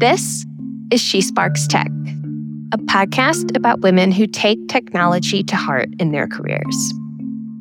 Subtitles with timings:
[0.00, 0.46] This
[0.92, 1.90] is She Sparks Tech,
[2.72, 6.94] a podcast about women who take technology to heart in their careers.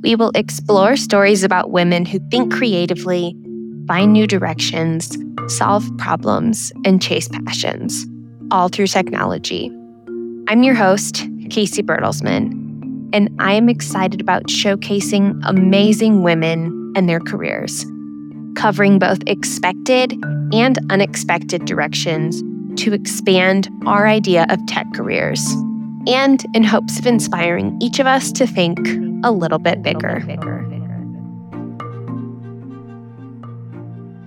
[0.04, 3.36] We will explore stories about women who think creatively,
[3.88, 8.06] find new directions, solve problems, and chase passions,
[8.52, 9.72] all through technology.
[10.48, 17.20] I'm your host, Casey Bertelsman, and I am excited about showcasing amazing women and their
[17.20, 17.84] careers,
[18.58, 20.14] covering both expected
[20.52, 22.42] and unexpected directions
[22.76, 25.48] to expand our idea of tech careers,
[26.08, 28.80] and in hopes of inspiring each of us to think
[29.24, 30.18] a little bit bigger.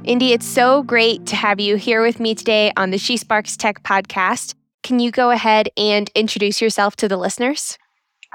[0.04, 3.56] Indy, it's so great to have you here with me today on the She Sparks
[3.56, 4.54] Tech podcast.
[4.82, 7.76] Can you go ahead and introduce yourself to the listeners?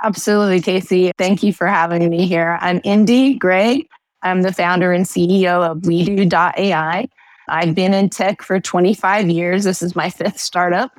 [0.04, 1.12] Absolutely, Casey.
[1.18, 2.58] Thank you for having me here.
[2.62, 3.88] I'm Indy Gregg.
[4.26, 7.08] I'm the founder and CEO of WeDo.ai.
[7.48, 9.64] I've been in tech for 25 years.
[9.64, 10.92] This is my fifth startup.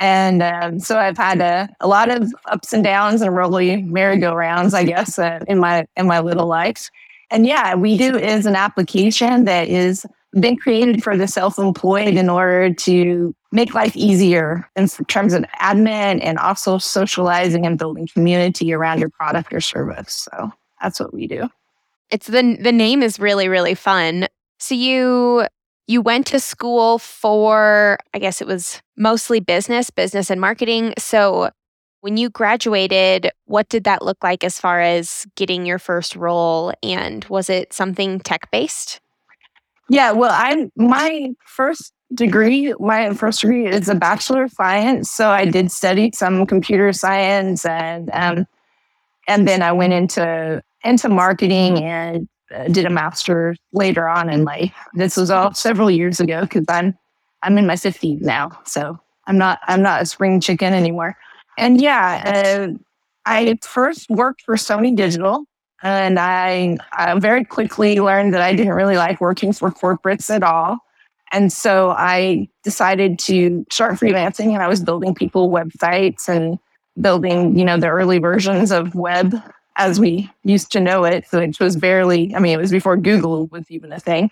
[0.00, 4.74] And um, so I've had a, a, lot of ups and downs and really merry-go-rounds,
[4.74, 6.88] I guess, uh, in my in my little life.
[7.30, 10.04] And yeah, WeDo is an application that is
[10.40, 16.20] been created for the self-employed in order to make life easier in terms of admin
[16.22, 20.26] and also socializing and building community around your product or service.
[20.32, 21.50] So that's what we do.
[22.12, 24.28] It's the the name is really really fun.
[24.60, 25.46] So you
[25.88, 30.94] you went to school for I guess it was mostly business, business and marketing.
[30.98, 31.50] So
[32.02, 36.72] when you graduated, what did that look like as far as getting your first role
[36.82, 39.00] and was it something tech based?
[39.88, 45.30] Yeah, well, I my first degree, my first degree is a bachelor of science, so
[45.30, 48.46] I did study some computer science and um,
[49.28, 54.44] and then I went into into marketing and uh, did a master later on in
[54.44, 54.74] life.
[54.94, 56.96] This was all several years ago because I'm
[57.42, 61.16] I'm in my 50s now, so I'm not I'm not a spring chicken anymore.
[61.58, 62.78] And yeah, uh,
[63.26, 65.44] I first worked for Sony Digital,
[65.82, 70.42] and I, I very quickly learned that I didn't really like working for corporates at
[70.42, 70.78] all.
[71.32, 76.58] And so I decided to start freelancing, and I was building people websites and
[77.00, 79.34] building, you know, the early versions of web
[79.76, 83.46] as we used to know it, which was barely, I mean, it was before Google
[83.46, 84.30] was even a thing.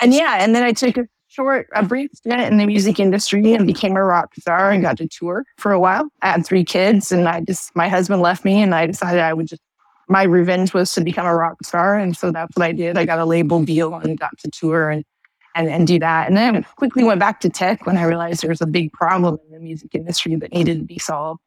[0.00, 3.52] And yeah, and then I took a short, a brief stint in the music industry
[3.52, 6.08] and became a rock star and got to tour for a while.
[6.22, 9.34] I had three kids and I just, my husband left me and I decided I
[9.34, 9.62] would just,
[10.08, 11.96] my revenge was to become a rock star.
[11.96, 12.98] And so that's what I did.
[12.98, 15.04] I got a label deal and got to tour and,
[15.54, 16.26] and, and do that.
[16.26, 19.38] And then quickly went back to tech when I realized there was a big problem
[19.46, 21.40] in the music industry that needed to be solved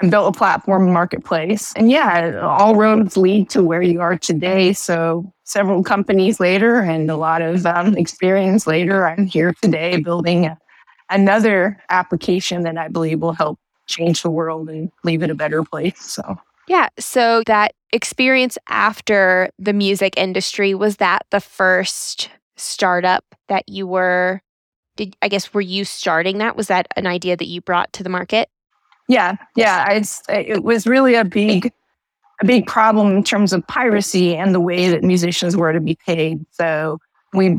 [0.00, 1.72] and built a platform marketplace.
[1.76, 4.72] And yeah, all roads lead to where you are today.
[4.72, 10.46] So several companies later and a lot of um, experience later, I'm here today building
[10.46, 10.58] a,
[11.10, 15.62] another application that I believe will help change the world and leave it a better
[15.62, 16.00] place.
[16.00, 16.88] So yeah.
[16.98, 24.40] So that experience after the music industry, was that the first startup that you were
[24.96, 26.56] did I guess were you starting that?
[26.56, 28.48] Was that an idea that you brought to the market?
[29.08, 29.90] Yeah, yeah.
[29.90, 31.72] It's, it was really a big,
[32.40, 35.96] a big problem in terms of piracy and the way that musicians were to be
[36.06, 36.44] paid.
[36.52, 36.98] So
[37.32, 37.58] we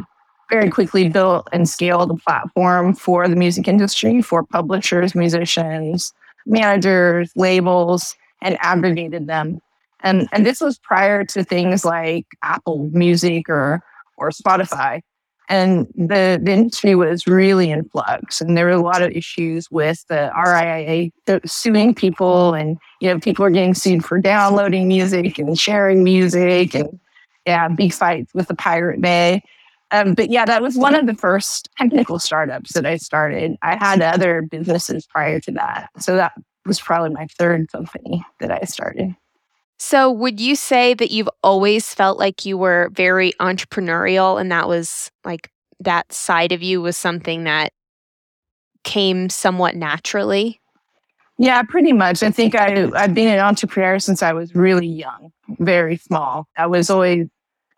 [0.49, 6.13] very quickly built and scaled a platform for the music industry, for publishers, musicians,
[6.45, 9.59] managers, labels, and aggregated them.
[10.01, 13.81] And, and this was prior to things like Apple Music or,
[14.17, 15.01] or Spotify
[15.49, 19.69] and the, the industry was really in flux and there were a lot of issues
[19.69, 21.11] with the RIAA
[21.45, 26.73] suing people and you know people were getting sued for downloading music and sharing music
[26.73, 26.99] and
[27.45, 29.41] yeah big fights with the pirate bay.
[29.91, 33.55] Um, but yeah that was one of the first technical startups that i started.
[33.61, 35.89] I had other businesses prior to that.
[35.99, 36.33] So that
[36.65, 39.15] was probably my third company that i started
[39.77, 44.67] so, would you say that you've always felt like you were very entrepreneurial and that
[44.67, 45.49] was like
[45.81, 47.73] that side of you was something that
[48.83, 50.61] came somewhat naturally?
[51.37, 52.23] Yeah, pretty much.
[52.23, 56.47] I think I, I've been an entrepreneur since I was really young, very small.
[56.57, 57.27] I was always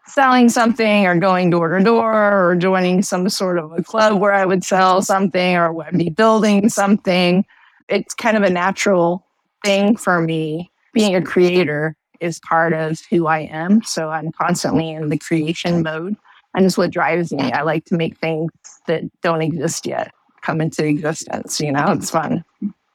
[0.05, 4.33] selling something or going door to door or joining some sort of a club where
[4.33, 7.43] I would sell something or I'd be building something.
[7.89, 9.25] It's kind of a natural
[9.65, 13.83] thing for me being a creator is part of who I am.
[13.83, 16.15] So I'm constantly in the creation mode.
[16.55, 17.51] And it's what drives me.
[17.51, 18.51] I like to make things
[18.87, 20.11] that don't exist yet
[20.41, 21.59] come into existence.
[21.59, 22.43] You know, it's fun.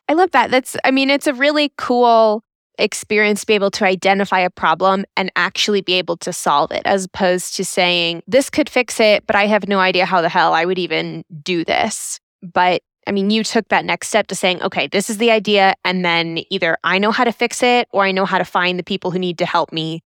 [0.08, 0.50] I love that.
[0.50, 2.42] That's, I mean, it's a really cool
[2.78, 6.82] experience to be able to identify a problem and actually be able to solve it,
[6.86, 10.28] as opposed to saying, this could fix it, but I have no idea how the
[10.28, 12.18] hell I would even do this.
[12.42, 15.74] But I mean, you took that next step to saying, okay, this is the idea.
[15.84, 18.78] And then either I know how to fix it or I know how to find
[18.78, 20.02] the people who need to help me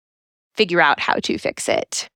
[0.55, 2.09] figure out how to fix it.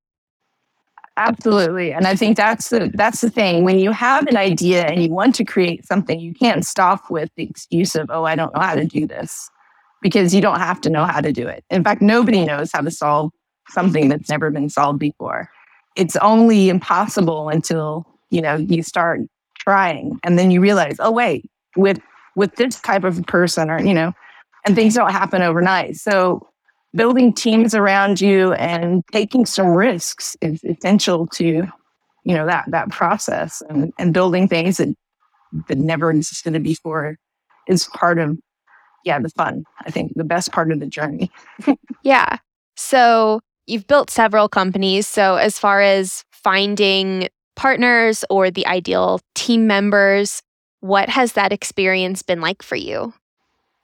[1.16, 1.92] Absolutely.
[1.92, 3.64] And I think that's the that's the thing.
[3.64, 7.28] When you have an idea and you want to create something, you can't stop with
[7.36, 9.50] the excuse of, oh, I don't know how to do this.
[10.00, 11.64] Because you don't have to know how to do it.
[11.70, 13.32] In fact, nobody knows how to solve
[13.68, 15.50] something that's never been solved before.
[15.96, 19.22] It's only impossible until, you know, you start
[19.68, 20.18] trying.
[20.24, 22.00] And then you realize, oh wait, with
[22.36, 24.12] with this type of person or, you know,
[24.64, 25.96] and things don't happen overnight.
[25.96, 26.48] So
[26.94, 31.66] building teams around you and taking some risks is essential to
[32.24, 34.94] you know that that process and, and building things that
[35.68, 37.16] that never existed before
[37.66, 38.38] is part of
[39.04, 41.30] yeah the fun i think the best part of the journey.
[42.02, 42.38] Yeah.
[42.76, 45.06] So you've built several companies.
[45.06, 50.42] So as far as finding partners or the ideal team members
[50.80, 53.12] what has that experience been like for you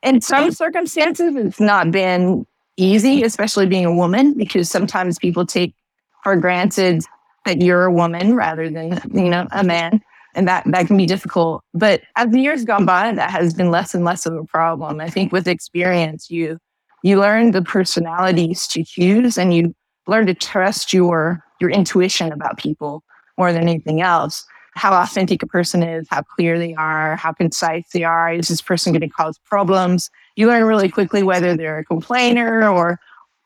[0.02, 5.74] in some circumstances it's not been easy, especially being a woman, because sometimes people take
[6.22, 7.02] for granted
[7.44, 10.00] that you're a woman rather than, you know, a man.
[10.34, 11.62] And that, that can be difficult.
[11.74, 15.00] But as the years gone by, that has been less and less of a problem.
[15.00, 16.58] I think with experience, you
[17.04, 19.74] you learn the personalities to choose and you
[20.06, 23.04] learn to trust your your intuition about people
[23.38, 24.44] more than anything else.
[24.74, 28.32] How authentic a person is, how clear they are, how concise they are.
[28.32, 30.10] Is this person going to cause problems?
[30.36, 32.98] you learn really quickly whether they're a complainer or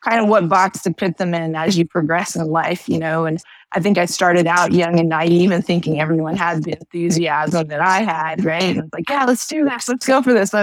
[0.02, 3.26] kind of what box to put them in as you progress in life, you know.
[3.26, 3.40] And
[3.72, 7.80] I think I started out young and naive and thinking everyone had the enthusiasm that
[7.80, 8.76] I had, right?
[8.76, 10.54] And like, yeah, let's do this, let's go for this.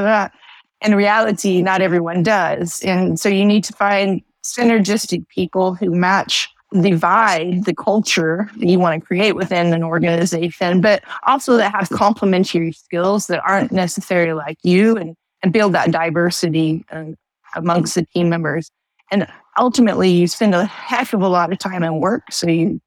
[0.82, 2.82] In reality, not everyone does.
[2.84, 8.80] And so you need to find synergistic people who match vibe, the culture that you
[8.80, 14.34] want to create within an organization, but also that have complementary skills that aren't necessarily
[14.34, 17.16] like you and and build that diversity um,
[17.56, 18.72] amongst the team members.
[19.12, 19.28] And
[19.60, 22.82] ultimately, you spend a heck of a lot of time in work, so you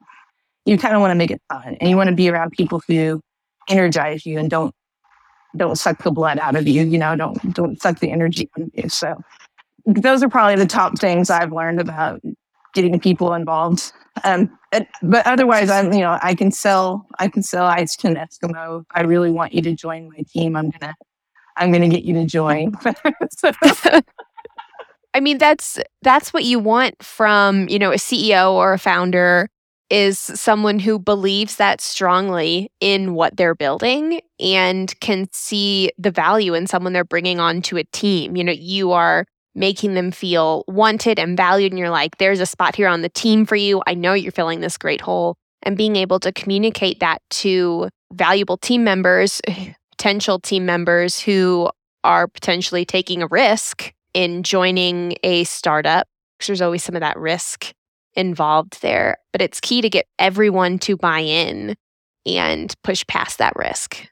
[0.65, 2.83] you kind of want to make it fun, and you want to be around people
[2.87, 3.21] who
[3.69, 4.75] energize you and don't
[5.57, 6.83] don't suck the blood out of you.
[6.85, 8.89] You know, don't don't suck the energy out of you.
[8.89, 9.23] So
[9.87, 12.21] those are probably the top things I've learned about
[12.75, 13.93] getting people involved.
[14.25, 14.51] Um,
[15.03, 18.85] but otherwise, I'm you know I can sell I can sell ice to an Eskimo.
[18.95, 20.57] I really want you to join my team.
[20.57, 20.97] I'm gonna
[21.57, 22.75] I'm to get you to join.
[25.15, 29.49] I mean, that's that's what you want from you know a CEO or a founder
[29.91, 36.53] is someone who believes that strongly in what they're building and can see the value
[36.53, 38.37] in someone they're bringing onto a team.
[38.37, 39.25] You know, you are
[39.59, 43.09] making them feel wanted and valued, and you're like, there's a spot here on the
[43.09, 43.83] team for you.
[43.87, 45.37] I know you're filling this great hole.
[45.65, 49.41] And being able to communicate that to valuable team members
[49.99, 51.69] potential team members who
[52.05, 56.07] are potentially taking a risk in joining a startup
[56.39, 57.73] because there's always some of that risk
[58.15, 59.19] involved there.
[59.33, 61.75] But it's key to get everyone to buy in
[62.25, 64.07] and push past that risk.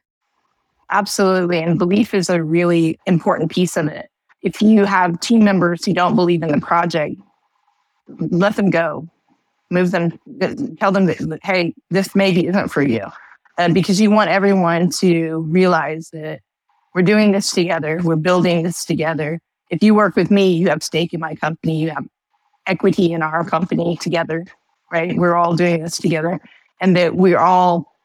[0.89, 1.59] Absolutely.
[1.59, 4.09] And belief is a really important piece of it.
[4.41, 7.15] If you have team members who don't believe in the project,
[8.19, 9.07] let them go.
[9.69, 10.17] Move them,
[10.79, 13.05] tell them that, hey, this maybe isn't for you
[13.57, 16.41] And because you want everyone to realize that
[16.93, 19.39] we're doing this together, we're building this together.
[19.69, 22.05] If you work with me, you have stake in my company, you have
[22.67, 24.45] equity in our company together,
[24.91, 25.17] right?
[25.17, 26.39] We're all doing this together,
[26.79, 27.95] and that we're all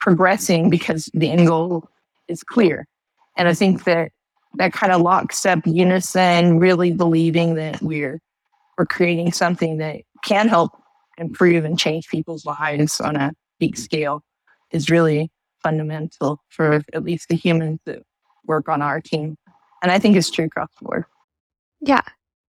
[0.00, 1.88] progressing because the end goal
[2.28, 2.86] is clear.
[3.36, 4.12] And I think that
[4.54, 8.20] that kind of locks up unison, really believing that we're
[8.78, 10.72] we're creating something that can help
[11.18, 14.22] improve and change people's lives on a big scale
[14.70, 15.30] is really
[15.62, 18.02] fundamental for at least the humans that
[18.46, 19.36] work on our team.
[19.82, 21.04] And I think it's true across the board.
[21.80, 22.02] Yeah.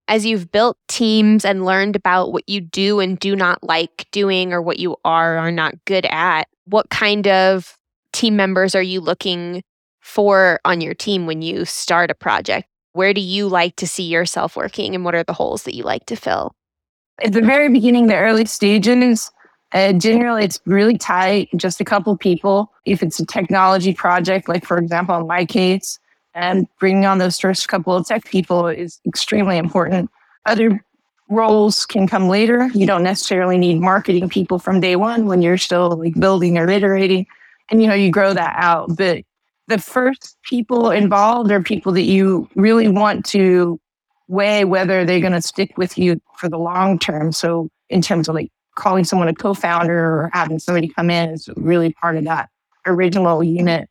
[0.09, 4.53] As you've built teams and learned about what you do and do not like doing
[4.53, 7.77] or what you are or are not good at, what kind of
[8.13, 9.63] team members are you looking
[10.03, 12.69] for on your team when you start a project?
[12.93, 15.85] Where do you like to see yourself working and what are the holes that you
[15.85, 16.55] like to fill?
[17.25, 19.31] At the very beginning, the early stages,
[19.73, 22.71] uh, generally, it's really tight, just a couple people.
[22.85, 25.99] If it's a technology project, like for example, in my case,
[26.35, 30.11] and bringing on those first couple of tech people is extremely important.
[30.47, 30.85] Other
[31.29, 32.69] roles can come later.
[32.75, 36.69] You don't necessarily need marketing people from day one when you're still like building or
[36.69, 37.27] iterating,
[37.71, 38.97] and you know you grow that out.
[38.97, 39.25] But
[39.69, 43.81] the first people involved are people that you really want to
[44.29, 47.33] weigh whether they're going to stick with you for the long term.
[47.33, 51.49] So in terms of like calling someone a co-founder or having somebody come in is
[51.57, 52.49] really part of that
[52.87, 53.89] original unit.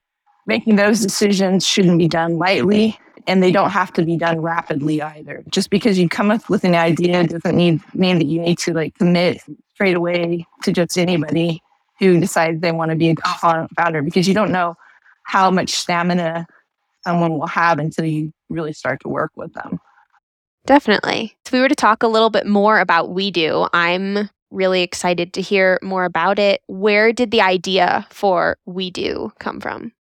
[0.47, 5.01] making those decisions shouldn't be done lightly and they don't have to be done rapidly
[5.01, 5.43] either.
[5.49, 8.73] Just because you come up with an idea doesn't need, mean that you need to
[8.73, 9.41] like commit
[9.73, 11.61] straight away to just anybody
[11.99, 14.75] who decides they want to be a co-founder because you don't know
[15.31, 16.45] how much stamina um,
[17.05, 19.79] someone will have until you really start to work with them.
[20.65, 21.37] Definitely.
[21.45, 25.41] If we were to talk a little bit more about WeDo, I'm really excited to
[25.41, 26.59] hear more about it.
[26.67, 29.93] Where did the idea for WeDo come from?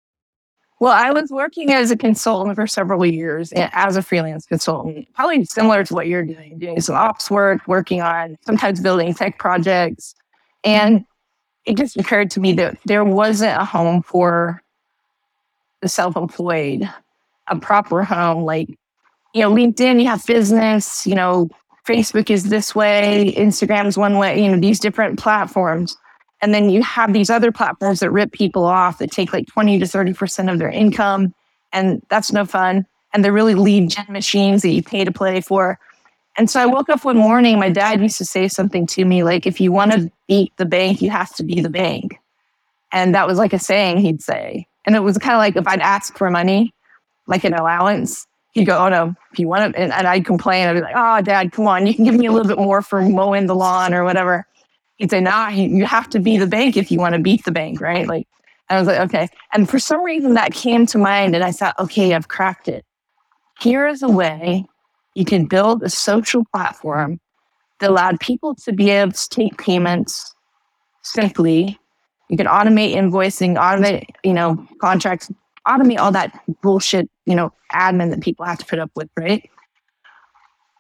[0.80, 5.44] Well, I was working as a consultant for several years as a freelance consultant, probably
[5.44, 10.14] similar to what you're doing, doing some ops work, working on sometimes building tech projects.
[10.64, 11.04] And
[11.66, 14.62] it just occurred to me that there wasn't a home for
[15.80, 16.88] the self employed,
[17.48, 18.44] a proper home.
[18.44, 18.68] Like,
[19.34, 21.48] you know, LinkedIn, you have business, you know,
[21.86, 25.96] Facebook is this way, Instagram is one way, you know, these different platforms.
[26.40, 29.78] And then you have these other platforms that rip people off that take like 20
[29.80, 31.34] to 30% of their income.
[31.72, 32.86] And that's no fun.
[33.12, 35.78] And they're really lead gen machines that you pay to play for.
[36.36, 39.24] And so I woke up one morning, my dad used to say something to me
[39.24, 42.20] like, if you want to beat the bank, you have to be the bank.
[42.92, 44.67] And that was like a saying he'd say.
[44.88, 46.72] And it was kind of like if I'd ask for money,
[47.26, 49.78] like an allowance, he'd go, Oh no, if you want it.
[49.78, 50.66] And, and I'd complain.
[50.66, 51.86] I'd be like, Oh, dad, come on.
[51.86, 54.46] You can give me a little bit more for mowing the lawn or whatever.
[54.96, 57.52] He'd say, Nah, you have to be the bank if you want to beat the
[57.52, 58.08] bank, right?
[58.08, 58.26] Like,
[58.70, 59.28] I was like, Okay.
[59.52, 61.34] And for some reason that came to mind.
[61.34, 62.86] And I thought, Okay, I've cracked it.
[63.60, 64.64] Here is a way
[65.14, 67.20] you can build a social platform
[67.80, 70.34] that allowed people to be able to take payments
[71.02, 71.78] simply.
[72.28, 75.30] You can automate invoicing, automate, you know, contracts,
[75.66, 79.48] automate all that bullshit, you know, admin that people have to put up with, right?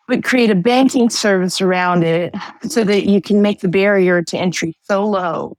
[0.06, 4.38] But create a banking service around it so that you can make the barrier to
[4.38, 5.56] entry so low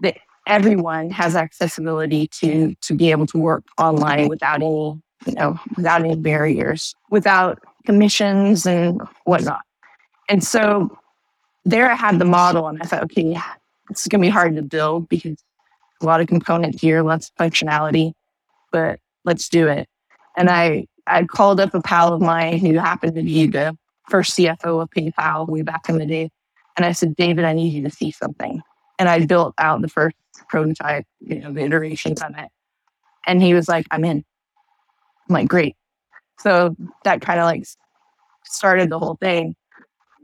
[0.00, 5.58] that everyone has accessibility to to be able to work online without any, you know,
[5.76, 9.60] without any barriers, without commissions and whatnot.
[10.28, 10.96] And so
[11.64, 13.36] there I had the model and I thought, okay,
[13.90, 15.42] it's going to be hard to build because
[16.00, 18.14] a lot of components here, lots of functionality
[18.70, 19.88] but let's do it.
[20.36, 23.76] And I, I called up a pal of mine who happened to be the
[24.08, 26.30] first CFO of PayPal way back in the day.
[26.76, 28.62] And I said, David, I need you to see something.
[28.98, 30.16] And I built out the first
[30.48, 32.48] prototype, you know, the iterations on it.
[33.26, 34.24] And he was like, I'm in.
[35.28, 35.76] I'm like, great.
[36.38, 37.66] So that kind of like
[38.44, 39.54] started the whole thing.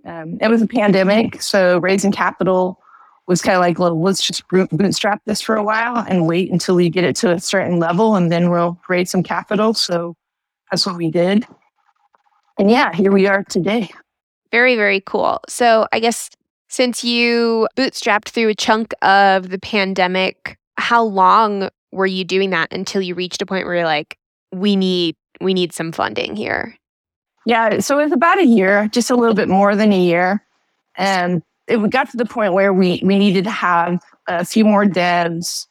[0.05, 1.43] Um, it was a pandemic.
[1.43, 2.79] So raising capital
[3.27, 6.77] was kind of like, well, let's just bootstrap this for a while and wait until
[6.77, 9.75] we get it to a certain level and then we'll raise some capital.
[9.75, 10.15] So
[10.71, 11.47] that's what we did.
[12.59, 13.91] And yeah, here we are today.
[14.53, 15.41] Very, very cool.
[15.49, 16.31] So I guess
[16.69, 22.73] since you bootstrapped through a chunk of the pandemic, how long were you doing that
[22.73, 24.19] until you reached a point where you're like,
[24.53, 26.77] we need we need some funding here?
[27.45, 30.43] Yeah, so it was about a year, just a little bit more than a year.
[30.97, 34.65] And it we got to the point where we, we needed to have a few
[34.65, 35.67] more devs,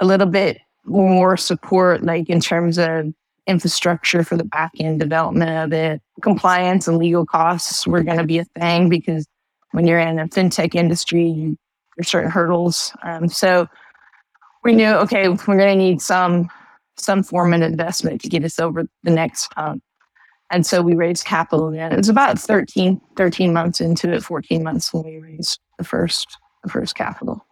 [0.00, 3.12] a little bit more support, like in terms of
[3.46, 6.02] infrastructure for the back end development of it.
[6.22, 9.26] Compliance and legal costs were going to be a thing because
[9.72, 11.56] when you're in a fintech industry,
[11.96, 12.92] there's certain hurdles.
[13.02, 13.66] Um, so
[14.64, 16.50] we knew, okay, we're going to need some
[16.96, 19.82] some form of investment to get us over the next hump.
[20.50, 21.92] And so we raised capital again.
[21.92, 26.38] It was about 13, 13 months into it, 14 months when we raised the first,
[26.62, 27.44] the first capital.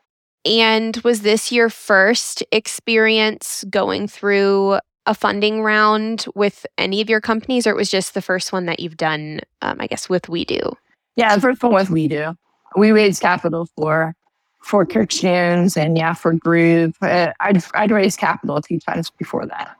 [0.45, 7.21] And was this your first experience going through a funding round with any of your
[7.21, 10.23] companies, or it was just the first one that you've done, um, I guess, with
[10.23, 10.75] WeDo?
[11.17, 12.37] Yeah, the first one with WeDo.
[12.77, 14.15] We raised capital for
[14.63, 16.97] for Kerchoonz and yeah, for Groove.
[17.01, 19.77] Uh, I'd, I'd raised capital a few times before that.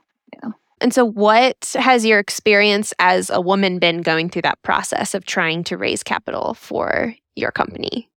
[0.79, 5.25] And so, what has your experience as a woman been going through that process of
[5.25, 8.09] trying to raise capital for your company?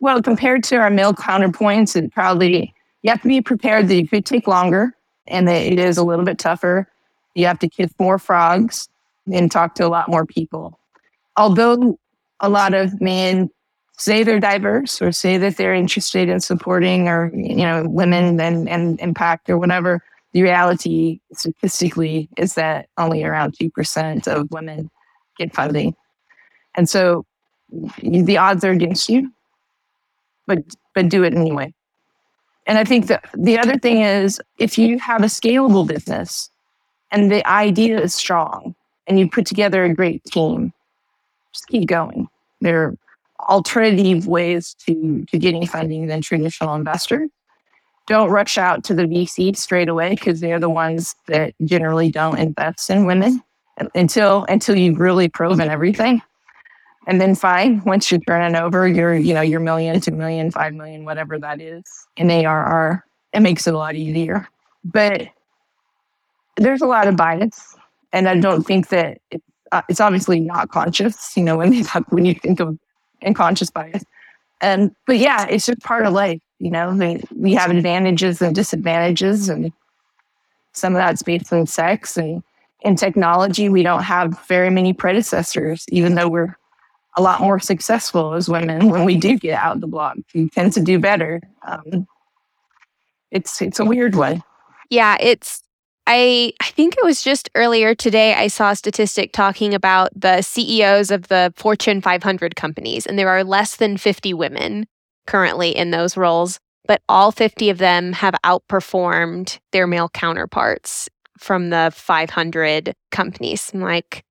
[0.00, 4.10] Well, compared to our male counterpoints, it probably you have to be prepared that it
[4.10, 4.94] could take longer
[5.26, 6.88] and that it is a little bit tougher.
[7.34, 8.88] You have to kiss more frogs
[9.32, 10.78] and talk to a lot more people.
[11.36, 11.98] Although
[12.40, 13.50] a lot of men
[13.96, 18.68] say they're diverse or say that they're interested in supporting or you know women and,
[18.68, 20.02] and impact or whatever
[20.34, 24.90] the reality statistically is that only around 2% of women
[25.38, 25.94] get funding.
[26.74, 27.24] And so
[28.02, 29.32] the odds are against you,
[30.46, 30.58] but,
[30.92, 31.72] but do it anyway.
[32.66, 36.50] And I think that the other thing is if you have a scalable business
[37.12, 38.74] and the idea is strong
[39.06, 40.72] and you put together a great team,
[41.52, 42.26] just keep going.
[42.60, 42.96] There are
[43.48, 47.30] alternative ways to, to getting funding than traditional investors.
[48.06, 52.38] Don't rush out to the VC straight away because they're the ones that generally don't
[52.38, 53.42] invest in women
[53.94, 56.22] until until you've really proven everything.
[57.06, 60.72] And then fine, once you're turning over your, you know, your million, two million, five
[60.72, 61.84] million, whatever that is
[62.16, 64.48] in ARR, it makes it a lot easier.
[64.84, 65.28] But
[66.56, 67.76] there's a lot of bias,
[68.12, 69.42] and I don't think that it,
[69.72, 71.36] uh, it's obviously not conscious.
[71.36, 72.78] You know, when they talk, when you think of
[73.24, 74.04] unconscious bias,
[74.60, 76.40] and but yeah, it's just part of life.
[76.58, 79.72] You know, we, we have advantages and disadvantages, and
[80.72, 82.16] some of that's based on sex.
[82.16, 82.42] And
[82.80, 86.56] in technology, we don't have very many predecessors, even though we're
[87.16, 90.16] a lot more successful as women when we do get out of the block.
[90.34, 91.40] We tend to do better.
[91.66, 92.06] Um,
[93.30, 94.42] it's it's a weird one.
[94.90, 95.62] Yeah, it's
[96.06, 100.42] I I think it was just earlier today I saw a statistic talking about the
[100.42, 104.86] CEOs of the Fortune 500 companies and there are less than 50 women
[105.26, 111.70] currently in those roles, but all 50 of them have outperformed their male counterparts from
[111.70, 113.70] the 500 companies.
[113.72, 114.24] I'm like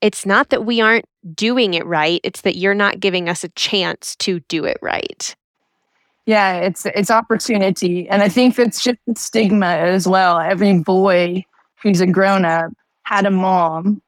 [0.00, 3.48] it's not that we aren't doing it right, it's that you're not giving us a
[3.50, 5.34] chance to do it right.
[6.26, 8.08] Yeah, it's it's opportunity.
[8.08, 10.40] And I think it's just stigma as well.
[10.40, 11.44] Every boy
[11.82, 12.72] who's a grown up
[13.04, 14.02] had a mom,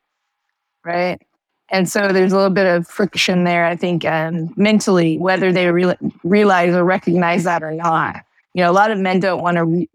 [0.85, 1.21] right?
[1.70, 5.70] And so there's a little bit of friction there, I think, um, mentally, whether they
[5.70, 8.25] re- realize or recognize that or not.
[8.54, 9.88] You know, a lot of men don't want to, re-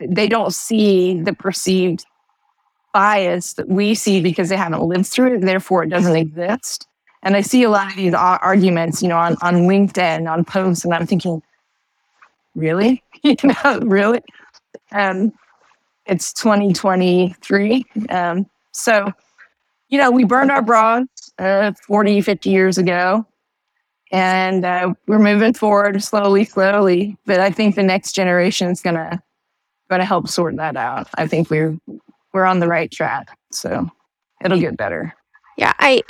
[0.00, 2.04] they don't see the perceived
[2.92, 6.88] bias that we see because they haven't lived through it, therefore it doesn't exist.
[7.22, 10.84] And I see a lot of these arguments, you know, on, on LinkedIn, on posts,
[10.84, 11.42] and I'm thinking,
[12.54, 13.02] really?
[13.22, 14.22] you know, really?
[14.92, 15.32] Um,
[16.06, 17.84] it's 2023.
[18.08, 19.12] Um, so,
[19.90, 21.04] you know, we burned our bras
[21.38, 23.26] uh, 40, 50 years ago.
[24.12, 27.16] And uh, we're moving forward slowly, slowly.
[27.26, 29.22] But I think the next generation is gonna
[29.88, 31.08] gonna help sort that out.
[31.14, 31.78] I think we're
[32.32, 33.36] we're on the right track.
[33.52, 33.88] So
[34.44, 35.14] it'll get better.
[35.56, 36.02] Yeah, I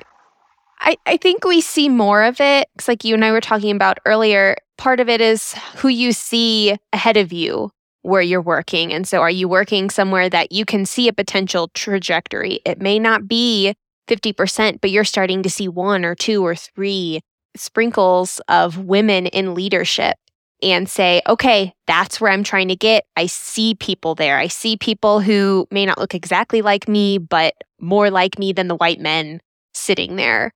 [0.80, 3.76] I, I think we see more of it because, like you and I were talking
[3.76, 7.70] about earlier, part of it is who you see ahead of you
[8.02, 8.92] where you're working.
[8.92, 12.60] And so, are you working somewhere that you can see a potential trajectory?
[12.64, 13.74] It may not be
[14.08, 17.20] 50%, but you're starting to see one or two or three
[17.56, 20.16] sprinkles of women in leadership
[20.62, 23.04] and say, okay, that's where I'm trying to get.
[23.16, 24.38] I see people there.
[24.38, 28.68] I see people who may not look exactly like me, but more like me than
[28.68, 29.40] the white men
[29.74, 30.52] sitting there.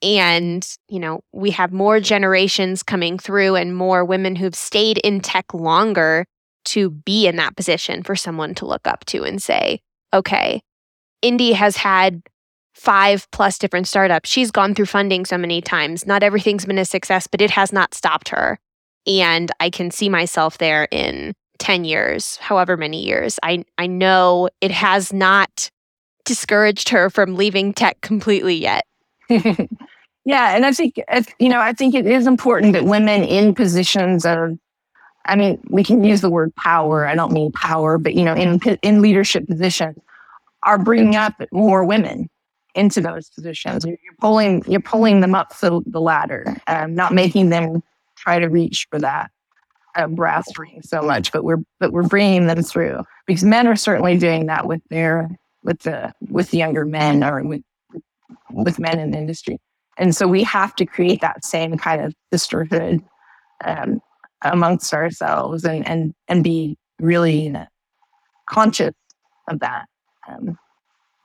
[0.00, 5.20] And, you know, we have more generations coming through and more women who've stayed in
[5.20, 6.24] tech longer
[6.66, 9.80] to be in that position for someone to look up to and say,
[10.12, 10.62] okay,
[11.22, 12.22] Indy has had
[12.74, 14.30] five plus different startups.
[14.30, 16.06] She's gone through funding so many times.
[16.06, 18.58] Not everything's been a success, but it has not stopped her.
[19.06, 23.38] And I can see myself there in 10 years, however many years.
[23.42, 25.70] I, I know it has not
[26.24, 28.84] discouraged her from leaving tech completely yet.
[29.28, 33.54] yeah, and I think uh, you know I think it is important that women in
[33.54, 34.58] positions of,
[35.28, 37.06] I mean, we can use the word power.
[37.06, 39.98] I don't mean power, but you know, in in leadership positions,
[40.62, 42.28] are bringing up more women
[42.74, 43.84] into those positions.
[43.84, 47.82] You're pulling you're pulling them up the, the ladder, um, not making them
[48.16, 49.30] try to reach for that
[49.94, 53.76] uh, brass ring so much, but we're but we're bringing them through because men are
[53.76, 55.28] certainly doing that with their
[55.62, 57.62] with the with younger men or with
[58.50, 59.58] with men in the industry.
[59.98, 63.02] And so we have to create that same kind of sisterhood
[63.64, 64.00] um,
[64.42, 67.54] amongst ourselves and, and, and be really
[68.48, 68.94] conscious
[69.48, 69.86] of that
[70.28, 70.58] um,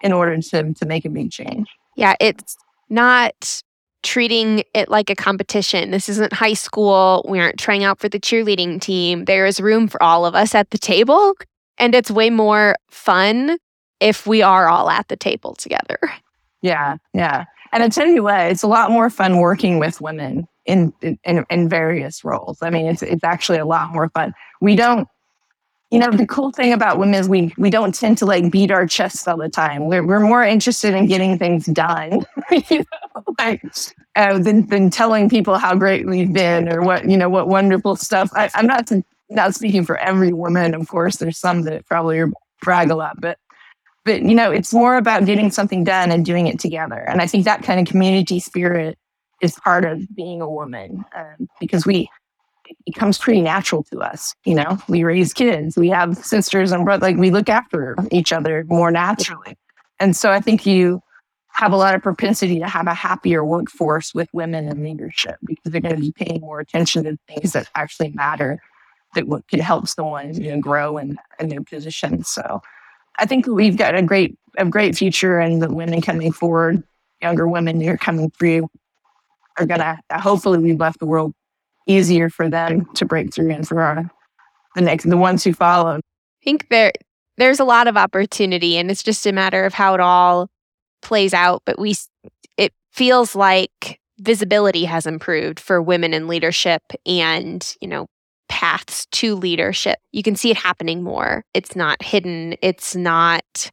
[0.02, 1.68] in order to, to make a big change.
[1.96, 2.58] Yeah, it's
[2.90, 3.62] not
[4.02, 5.92] treating it like a competition.
[5.92, 7.26] This isn't high school.
[7.28, 9.26] We aren't trying out for the cheerleading team.
[9.26, 11.34] There is room for all of us at the table.
[11.78, 13.58] And it's way more fun
[14.00, 16.00] if we are all at the table together.
[16.62, 17.46] Yeah, yeah.
[17.72, 21.46] And I tell you what, it's a lot more fun working with women in in,
[21.50, 22.60] in various roles.
[22.62, 24.34] I mean, it's it's actually a lot more fun.
[24.62, 25.08] We don't,
[25.92, 28.72] you know, the cool thing about women is we we don't tend to like beat
[28.72, 29.88] our chests all the time.
[29.88, 33.64] We're we're more interested in getting things done, you know, like
[34.16, 37.96] uh, than than telling people how great we've been or what you know what wonderful
[37.96, 38.30] stuff.
[38.34, 38.92] I, I'm not
[39.30, 41.18] not speaking for every woman, of course.
[41.18, 42.24] There's some that probably
[42.62, 43.38] brag a lot, but
[44.06, 47.28] but you know it's more about getting something done and doing it together and i
[47.28, 48.98] think that kind of community spirit
[49.44, 52.10] is part of being a woman um, because we
[52.66, 54.78] it becomes pretty natural to us you know?
[54.88, 58.92] We raise kids we have sisters and brothers like we look after each other more
[58.92, 59.58] naturally.
[60.00, 61.02] And so i think you
[61.54, 65.72] have a lot of propensity to have a happier workforce with women in leadership because
[65.72, 68.60] they're going to be paying more attention to things that actually matter
[69.14, 72.24] that could help someone you know, grow in, in their position.
[72.24, 72.62] So
[73.18, 76.84] I think we've got a great a great future, and the women coming forward,
[77.22, 78.70] younger women who are coming through,
[79.60, 81.34] are gonna hopefully we've left the world
[81.88, 84.10] easier for them to break through and for our,
[84.76, 85.98] the next the ones who follow.
[85.98, 86.92] I think there
[87.38, 90.50] there's a lot of opportunity, and it's just a matter of how it all
[91.02, 91.64] plays out.
[91.66, 91.96] But we
[92.58, 98.08] it feels like visibility has improved for women in leadership and you know
[98.50, 99.98] paths to leadership.
[100.12, 101.44] You can see it happening more.
[101.54, 103.72] It's not hidden, it's not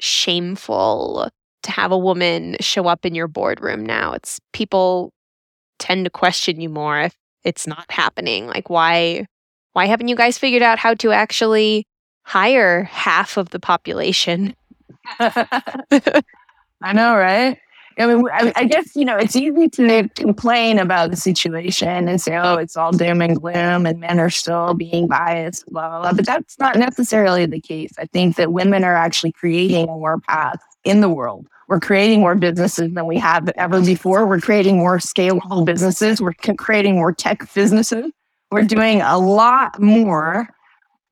[0.00, 1.30] shameful
[1.62, 4.12] to have a woman show up in your boardroom now.
[4.12, 5.12] It's people
[5.78, 7.14] tend to question you more if
[7.44, 8.46] it's not happening.
[8.46, 9.26] Like why
[9.72, 11.86] why haven't you guys figured out how to actually
[12.22, 14.54] hire half of the population?
[15.20, 17.58] I know, right?
[17.98, 22.36] I mean, I, guess, you know, it's easy to complain about the situation and say,
[22.36, 26.12] oh, it's all doom and gloom and men are still being biased, blah, blah, blah.
[26.12, 27.92] But that's not necessarily the case.
[27.98, 31.48] I think that women are actually creating more paths in the world.
[31.68, 34.26] We're creating more businesses than we have ever before.
[34.26, 36.20] We're creating more scalable businesses.
[36.20, 38.10] We're creating more tech businesses.
[38.50, 40.48] We're doing a lot more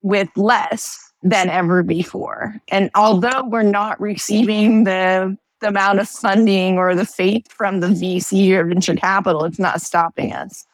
[0.01, 2.55] with less than ever before.
[2.69, 7.87] And although we're not receiving the the amount of funding or the faith from the
[7.87, 10.65] VC or venture capital, it's not stopping us.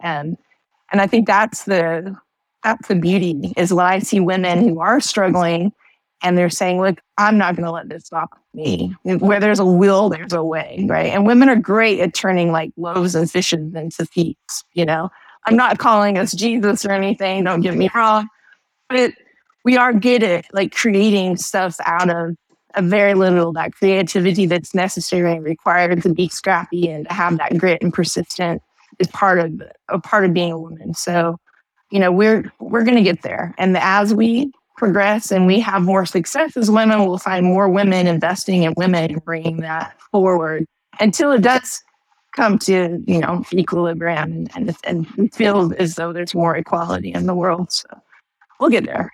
[0.00, 0.36] And
[0.90, 2.16] and I think that's the
[2.64, 5.72] that's the beauty is when I see women who are struggling
[6.22, 8.94] and they're saying, look, I'm not gonna let this stop me.
[9.06, 9.24] Mm-hmm.
[9.24, 11.12] Where there's a will, there's a way, right?
[11.12, 15.10] And women are great at turning like loaves and fishes into feasts, you know.
[15.46, 18.28] I'm not calling us Jesus or anything, don't get me wrong.
[18.88, 19.12] But
[19.64, 22.36] we are good at like creating stuff out of
[22.74, 27.38] a very little that creativity that's necessary and required to be scrappy and to have
[27.38, 28.62] that grit and persistent
[28.98, 30.94] is part of a part of being a woman.
[30.94, 31.38] So,
[31.90, 35.82] you know, we're we're going to get there, and as we progress and we have
[35.82, 40.64] more success as women, we'll find more women investing in women and bringing that forward
[41.00, 41.82] until it does
[42.36, 47.26] come to you know equilibrium and and, and feel as though there's more equality in
[47.26, 47.72] the world.
[47.72, 47.88] So
[48.60, 49.10] we'll get there.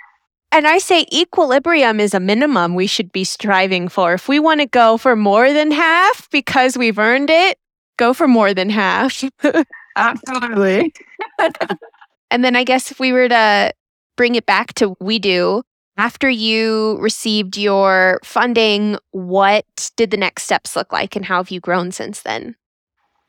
[0.52, 4.14] And I say equilibrium is a minimum we should be striving for.
[4.14, 7.58] If we want to go for more than half because we've earned it,
[7.96, 9.24] go for more than half.
[9.96, 10.92] Absolutely.
[12.30, 13.72] and then I guess if we were to
[14.16, 15.62] bring it back to WeDo.
[15.96, 19.64] after you received your funding, what
[19.96, 22.56] did the next steps look like and how have you grown since then?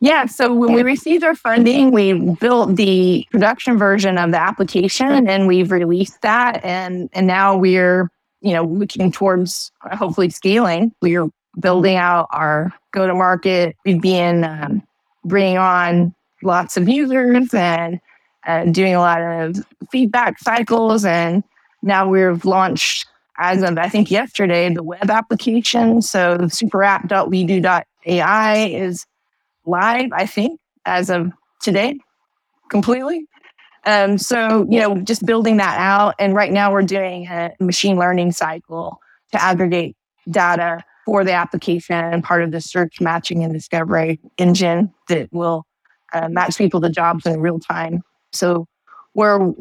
[0.02, 5.30] Yeah, so when we received our funding, we built the production version of the application
[5.30, 8.10] and we've released that and and now we're,
[8.41, 10.91] you know, looking towards hopefully scaling.
[11.02, 13.76] We're building out our go to market.
[13.86, 14.84] We've been um,
[15.24, 18.00] bringing on lots of users and
[18.45, 19.58] uh, doing a lot of
[19.91, 21.43] feedback cycles and
[21.81, 26.01] now we've launched as of I think yesterday the web application.
[26.01, 29.05] So superapp.wedo.ai is
[29.65, 31.31] live, I think, as of
[31.62, 31.99] today,
[32.69, 33.27] completely.
[33.86, 36.15] Um, so, you know, just building that out.
[36.17, 38.99] And right now we're doing a machine learning cycle
[39.31, 39.95] to aggregate
[40.29, 45.65] data for the application and part of the search matching and discovery engine that will
[46.13, 48.01] uh, match people to jobs in real time.
[48.36, 48.67] So
[49.13, 49.54] we're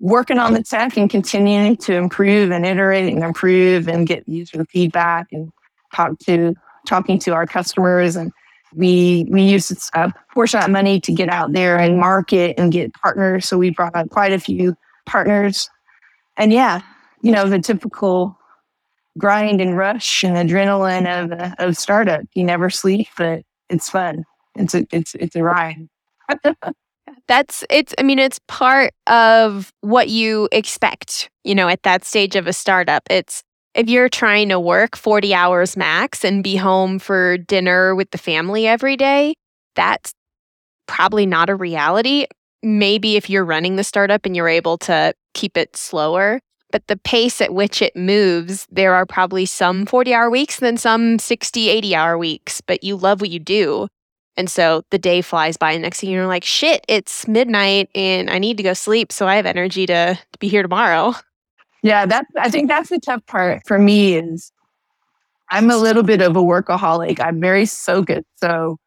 [0.00, 4.64] working on the tech and continuing to improve and iterate and improve and get user
[4.66, 5.50] feedback and
[5.94, 6.54] talk to
[6.86, 8.32] talking to our customers and
[8.74, 12.58] we we used a uh, portion of that money to get out there and market
[12.58, 13.46] and get partners.
[13.46, 15.70] So we brought on quite a few partners.
[16.36, 16.82] And yeah,
[17.22, 18.38] you know, the typical
[19.18, 22.22] grind and rush and adrenaline of of startup.
[22.34, 24.24] You never sleep, but it's fun.
[24.56, 25.88] It's a it's it's a ride.
[27.28, 32.36] That's it's I mean it's part of what you expect, you know, at that stage
[32.36, 33.02] of a startup.
[33.10, 33.42] It's
[33.74, 38.18] if you're trying to work 40 hours max and be home for dinner with the
[38.18, 39.34] family every day,
[39.74, 40.14] that's
[40.86, 42.26] probably not a reality.
[42.62, 46.40] Maybe if you're running the startup and you're able to keep it slower,
[46.72, 50.76] but the pace at which it moves, there are probably some 40 hour weeks, then
[50.76, 53.88] some 60, 80 hour weeks, but you love what you do.
[54.36, 58.30] And so the day flies by, and next thing you're like, shit, it's midnight and
[58.30, 59.12] I need to go sleep.
[59.12, 61.14] So I have energy to, to be here tomorrow.
[61.82, 64.52] Yeah, that's I think that's the tough part for me is
[65.50, 67.20] I'm a little bit of a workaholic.
[67.20, 68.26] I'm very focused.
[68.36, 68.78] So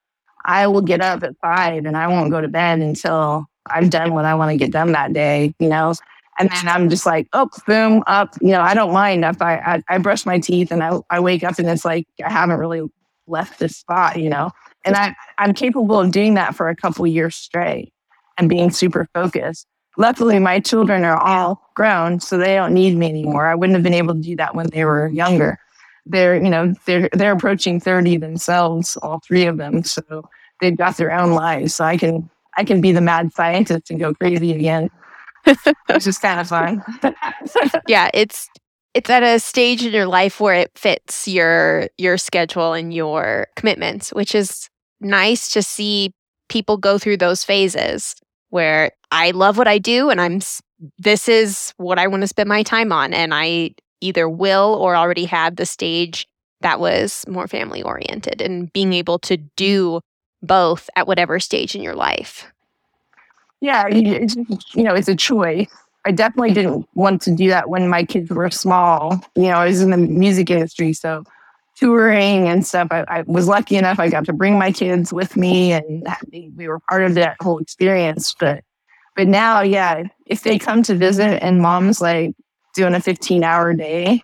[0.45, 4.13] I will get up at five and I won't go to bed until I've done
[4.13, 5.93] what I want to get done that day, you know.
[6.39, 8.35] And then I'm just like, oh, boom, up.
[8.41, 11.19] You know, I don't mind if I, I, I brush my teeth and I, I
[11.19, 12.81] wake up and it's like I haven't really
[13.27, 14.51] left this spot, you know.
[14.86, 17.94] And I, I'm capable of doing that for a couple years straight
[18.38, 19.68] and being super focused.
[19.98, 23.48] luckily my children are all grown, so they don't need me anymore.
[23.48, 25.58] I wouldn't have been able to do that when they were younger.
[26.06, 29.84] They're, you know, they're they're approaching 30 themselves, all three of them.
[29.84, 30.30] So
[30.62, 31.76] they've got their own lives.
[31.76, 34.89] So I can I can be the mad scientist and go crazy again.
[35.88, 36.84] which is kind of fun.
[37.88, 38.50] yeah, it's
[38.93, 43.47] it's at a stage in your life where it fits your your schedule and your
[43.56, 46.12] commitments, which is nice to see
[46.49, 48.15] people go through those phases
[48.49, 50.39] where I love what I do and I'm
[50.97, 53.71] this is what I want to spend my time on and I
[54.02, 56.28] either will or already had the stage
[56.62, 60.02] that was more family oriented and being able to do
[60.41, 62.47] both at whatever stage in your life.
[63.62, 64.25] Yeah, you
[64.84, 65.67] know, it's a choice.
[66.05, 69.21] I definitely didn't want to do that when my kids were small.
[69.35, 71.23] You know, I was in the music industry, so
[71.75, 72.88] touring and stuff.
[72.91, 76.07] I, I was lucky enough I got to bring my kids with me, and
[76.55, 78.35] we were part of that whole experience.
[78.39, 78.63] But
[79.15, 82.33] but now, yeah, if they come to visit and mom's like
[82.75, 84.21] doing a 15 hour day,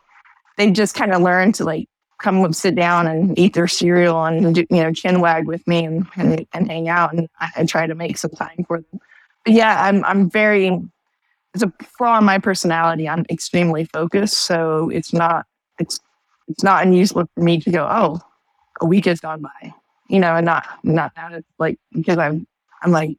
[0.58, 1.90] they just kind of learn to like
[2.22, 5.68] come up, sit down and eat their cereal and do, you know chin wag with
[5.68, 8.78] me and, and, and hang out, and I, I try to make some time for
[8.80, 9.00] them.
[9.44, 10.82] But yeah, I'm I'm very
[11.56, 13.08] it's a flaw in my personality.
[13.08, 15.46] I'm extremely focused, so it's not
[15.80, 16.00] it's
[16.50, 18.20] it's not unusual for me to go, oh,
[18.82, 19.74] a week has gone by,
[20.10, 22.46] you know, and not not that like because I'm
[22.82, 23.18] I'm like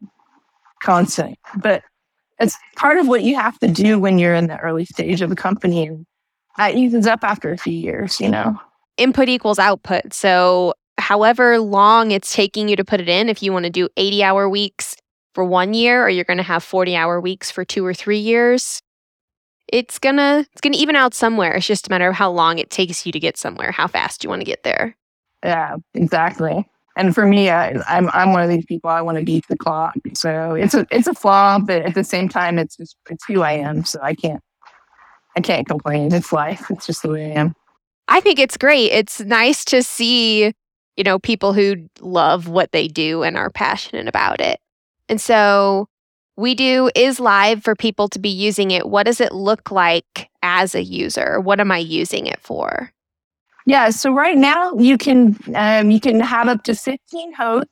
[0.82, 1.82] constant, but
[2.38, 5.32] it's part of what you have to do when you're in the early stage of
[5.32, 6.06] a company, and
[6.58, 8.60] that eases up after a few years, you know.
[8.98, 10.12] Input equals output.
[10.12, 13.88] So, however long it's taking you to put it in, if you want to do
[13.96, 14.94] 80 hour weeks
[15.36, 18.18] for one year or you're going to have 40 hour weeks for two or three
[18.18, 18.80] years,
[19.68, 21.52] it's gonna it's gonna even out somewhere.
[21.56, 24.24] It's just a matter of how long it takes you to get somewhere, how fast
[24.24, 24.96] you want to get there.
[25.44, 26.66] Yeah, exactly.
[26.96, 28.88] And for me, I, I'm I'm one of these people.
[28.88, 29.94] I want to beat the clock.
[30.14, 33.42] So it's a it's a flaw, but at the same time, it's just it's who
[33.42, 33.84] I am.
[33.84, 34.40] So I can't
[35.36, 36.14] I can't complain.
[36.14, 36.70] It's life.
[36.70, 37.54] It's just the way I am.
[38.08, 38.90] I think it's great.
[38.90, 40.54] It's nice to see,
[40.96, 44.60] you know, people who love what they do and are passionate about it.
[45.08, 45.88] And so
[46.38, 48.88] WeDo is live for people to be using it.
[48.88, 51.40] What does it look like as a user?
[51.40, 52.92] What am I using it for?
[53.64, 57.70] Yeah, so right now you can um, you can have up to 15 hosts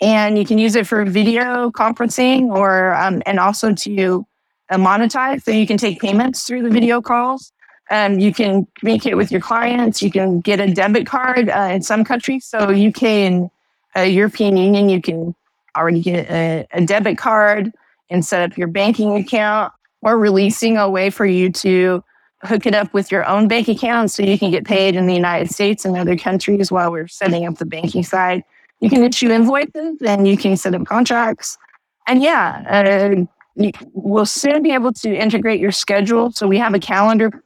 [0.00, 4.26] and you can use it for video conferencing or um, and also to
[4.70, 5.42] uh, monetize.
[5.44, 7.52] So you can take payments through the video calls.
[7.90, 10.02] Um, you can communicate with your clients.
[10.02, 12.44] You can get a debit card uh, in some countries.
[12.44, 13.50] So UK and
[13.96, 15.34] uh, European Union, you can
[15.76, 17.72] already get a, a debit card
[18.10, 19.72] and set up your banking account.
[20.02, 22.02] or releasing a way for you to
[22.44, 25.14] hook it up with your own bank account so you can get paid in the
[25.14, 28.42] United States and other countries while we're setting up the banking side.
[28.80, 31.58] You can issue invoices and you can set up contracts.
[32.06, 36.30] And yeah, uh, we'll soon be able to integrate your schedule.
[36.30, 37.42] So we have a calendar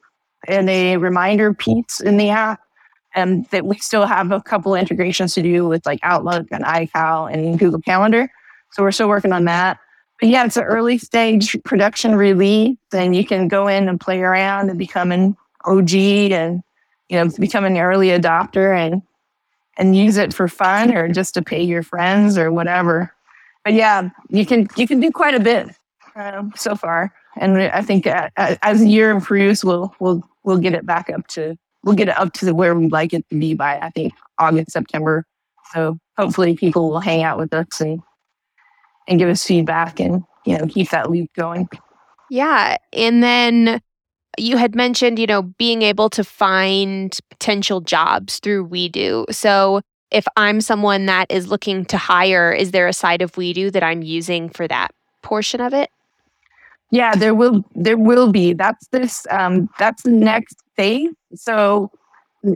[0.46, 2.61] and a reminder piece in the app
[3.14, 7.33] and that we still have a couple integrations to do with like Outlook and iCal
[7.33, 8.31] and Google Calendar.
[8.72, 9.79] So we're still working on that.
[10.20, 14.20] But yeah, it's an early stage production release, and you can go in and play
[14.20, 16.62] around and become an OG and
[17.09, 19.03] you know become an early adopter and
[19.77, 23.12] and use it for fun or just to pay your friends or whatever.
[23.64, 25.70] But yeah, you can you can do quite a bit
[26.14, 30.75] um, so far, and I think uh, as the year improves, we'll we'll we'll get
[30.75, 33.55] it back up to we'll get it up to where we'd like it to be
[33.55, 35.25] by I think August, September.
[35.73, 38.03] So hopefully people will hang out with us and
[39.09, 41.68] and give us feedback and you know keep that loop going.
[42.31, 43.81] Yeah, and then
[44.38, 49.33] you had mentioned you know being able to find potential jobs through WeDo.
[49.33, 53.73] So if I'm someone that is looking to hire, is there a side of WeDo
[53.73, 54.92] that I'm using for that
[55.23, 55.90] portion of it?
[56.90, 58.53] Yeah, there will there will be.
[58.53, 61.11] That's this um that's the next phase.
[61.35, 61.90] So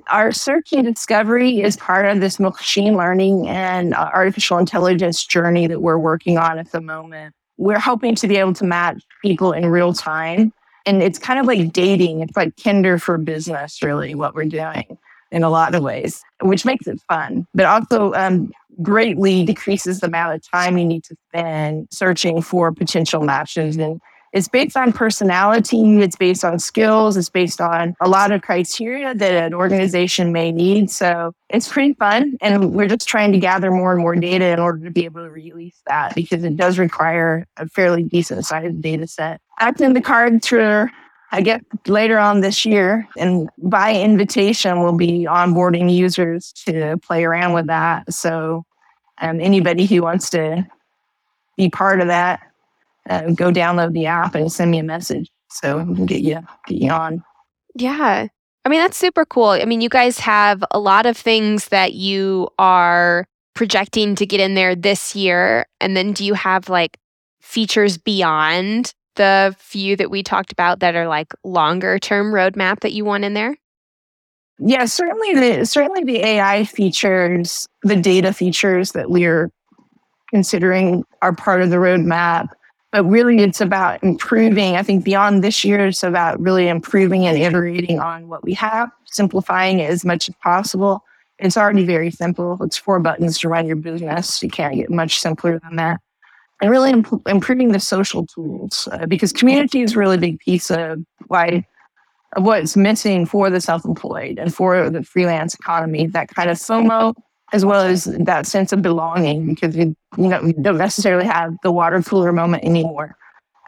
[0.09, 5.67] our search and discovery is part of this machine learning and uh, artificial intelligence journey
[5.67, 7.35] that we're working on at the moment.
[7.57, 10.53] We're hoping to be able to match people in real time.
[10.85, 12.21] And it's kind of like dating.
[12.21, 14.99] It's like Tinder for business, really, what we're doing
[15.33, 18.51] in a lot of ways, which makes it fun, but also um,
[18.83, 24.01] greatly decreases the amount of time you need to spend searching for potential matches and
[24.37, 29.15] it's based on personality, it's based on skills, it's based on a lot of criteria
[29.15, 30.91] that an organization may need.
[30.91, 32.37] So it's pretty fun.
[32.43, 35.25] And we're just trying to gather more and more data in order to be able
[35.25, 39.41] to release that because it does require a fairly decent sized data set.
[39.59, 40.91] Acting the card for
[41.33, 43.09] I guess later on this year.
[43.17, 48.13] And by invitation, we'll be onboarding users to play around with that.
[48.13, 48.65] So
[49.19, 50.67] um, anybody who wants to
[51.57, 52.41] be part of that
[53.09, 56.41] uh, go download the app and send me a message so we can get you
[56.67, 57.23] get you on.
[57.75, 58.29] Yeah.
[58.65, 59.51] I mean, that's super cool.
[59.51, 64.41] I mean, you guys have a lot of things that you are projecting to get
[64.41, 65.67] in there this year.
[65.81, 66.99] And then do you have like
[67.41, 72.93] features beyond the few that we talked about that are like longer term roadmap that
[72.93, 73.57] you want in there?
[74.59, 79.51] Yeah, certainly the certainly the AI features, the data features that we're
[80.31, 82.49] considering are part of the roadmap.
[82.93, 84.77] But really it's about improving.
[84.77, 88.91] I think beyond this year, it's about really improving and iterating on what we have,
[89.07, 91.03] simplifying it as much as possible.
[91.39, 92.59] It's already very simple.
[92.63, 94.43] It's four buttons to run your business.
[94.43, 96.01] You can't get much simpler than that.
[96.63, 100.71] And really imp- improving the social tools uh, because community is a really big piece
[100.71, 101.67] of why
[102.35, 106.07] of what's missing for the self-employed and for the freelance economy.
[106.07, 107.15] That kind of FOMO,
[107.57, 111.57] as well as that sense of belonging, because you, you know you don't necessarily have
[111.63, 113.17] the water cooler moment anymore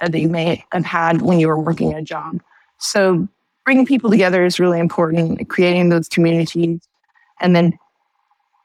[0.00, 2.40] uh, that you may have had when you were working a job.
[2.78, 3.26] So
[3.64, 5.48] bringing people together is really important.
[5.48, 6.80] Creating those communities,
[7.40, 7.72] and then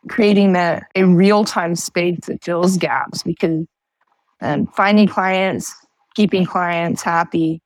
[0.10, 3.66] creating that a real time space that fills gaps because
[4.42, 5.74] um, finding clients,
[6.16, 7.62] keeping clients happy,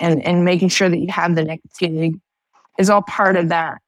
[0.00, 2.18] and, and making sure that you have the next gig
[2.78, 3.78] is all part of that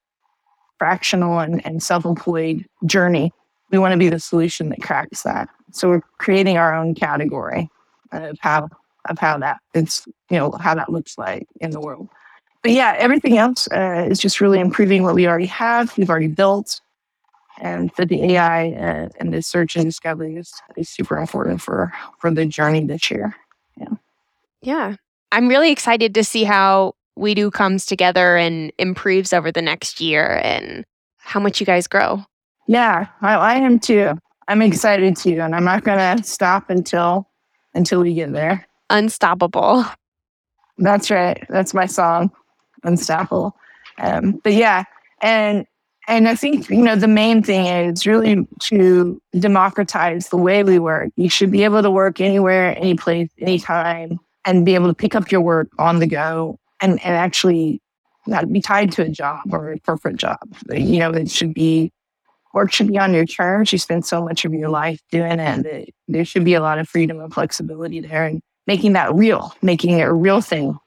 [0.77, 3.31] fractional and, and self employed journey.
[3.71, 5.49] We want to be the solution that cracks that.
[5.71, 7.69] So we're creating our own category
[8.11, 8.69] of how
[9.09, 12.09] of how that it's you know how that looks like in the world.
[12.61, 15.95] But yeah, everything else uh, is just really improving what we already have.
[15.97, 16.81] We've already built,
[17.59, 21.93] and the, the AI uh, and the search and discovery is, is super important for
[22.19, 23.35] for the journey this year.
[23.77, 23.93] Yeah.
[24.61, 24.95] Yeah.
[25.31, 30.39] I'm really excited to see how WeDo comes together and improves over the next year
[30.43, 30.85] and
[31.17, 32.23] how much you guys grow.
[32.67, 34.17] Yeah, I, I am too.
[34.47, 37.27] I'm excited too, and I'm not to stop until
[37.73, 38.65] until we get there.
[38.89, 39.85] Unstoppable.
[40.77, 41.43] That's right.
[41.49, 42.31] That's my song,
[42.83, 43.55] Unstoppable.
[43.97, 44.83] Um, but yeah,
[45.21, 45.65] and
[46.07, 50.79] and I think you know the main thing is really to democratize the way we
[50.79, 51.11] work.
[51.15, 55.15] You should be able to work anywhere, any place, anytime, and be able to pick
[55.15, 57.81] up your work on the go and, and actually
[58.27, 60.39] not be tied to a job or a corporate job.
[60.71, 61.91] You know, it should be
[62.53, 63.71] work should be on your terms.
[63.71, 66.79] You spend so much of your life doing it that there should be a lot
[66.79, 70.77] of freedom and flexibility there and making that real, making it a real thing.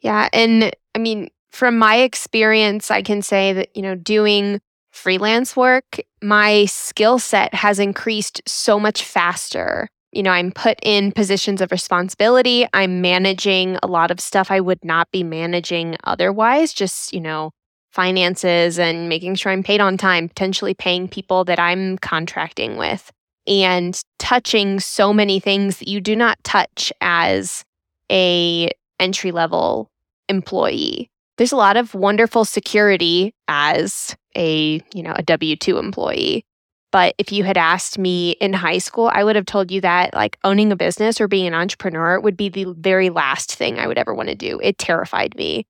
[0.00, 0.28] Yeah.
[0.32, 5.98] And I mean, from my experience, I can say that, you know, doing freelance work,
[6.22, 11.70] my skill set has increased so much faster you know, I'm put in positions of
[11.70, 12.66] responsibility.
[12.72, 17.50] I'm managing a lot of stuff I would not be managing otherwise, just, you know,
[17.90, 23.10] finances and making sure I'm paid on time, potentially paying people that I'm contracting with,
[23.46, 27.62] and touching so many things that you do not touch as
[28.10, 29.90] a entry level
[30.28, 31.10] employee.
[31.36, 36.44] There's a lot of wonderful security as a, you know, a W2 employee.
[36.92, 40.14] But if you had asked me in high school, I would have told you that
[40.14, 43.86] like owning a business or being an entrepreneur would be the very last thing I
[43.86, 44.60] would ever want to do.
[44.62, 45.66] It terrified me.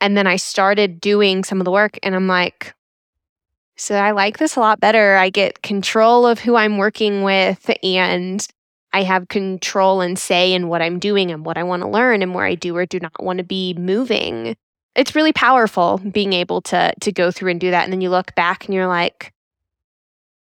[0.00, 2.74] And then I started doing some of the work and I'm like,
[3.76, 5.16] so I like this a lot better.
[5.16, 8.46] I get control of who I'm working with and
[8.92, 12.22] I have control and say in what I'm doing and what I want to learn
[12.22, 14.56] and where I do or do not want to be moving.
[14.96, 18.10] It's really powerful being able to to go through and do that and then you
[18.10, 19.32] look back and you're like,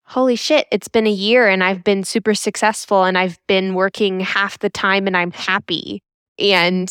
[0.08, 4.20] holy shit, it's been a year and I've been super successful and I've been working
[4.20, 6.02] half the time and I'm happy.
[6.38, 6.90] And